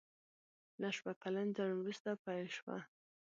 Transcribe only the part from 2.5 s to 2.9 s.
شوه.